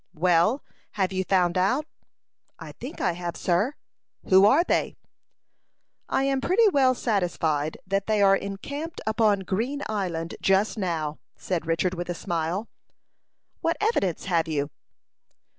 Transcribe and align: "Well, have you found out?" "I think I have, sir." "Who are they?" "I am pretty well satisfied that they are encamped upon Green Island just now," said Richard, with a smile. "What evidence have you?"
"Well, 0.15 0.63
have 0.93 1.13
you 1.13 1.23
found 1.23 1.59
out?" 1.59 1.85
"I 2.57 2.71
think 2.71 2.99
I 2.99 3.11
have, 3.11 3.37
sir." 3.37 3.75
"Who 4.29 4.47
are 4.47 4.63
they?" 4.63 4.97
"I 6.09 6.23
am 6.23 6.41
pretty 6.41 6.67
well 6.69 6.95
satisfied 6.95 7.77
that 7.85 8.07
they 8.07 8.19
are 8.19 8.35
encamped 8.35 8.99
upon 9.05 9.41
Green 9.41 9.83
Island 9.87 10.37
just 10.41 10.75
now," 10.75 11.19
said 11.35 11.67
Richard, 11.67 11.93
with 11.93 12.09
a 12.09 12.15
smile. 12.15 12.67
"What 13.59 13.77
evidence 13.79 14.25
have 14.25 14.47
you?" 14.47 14.71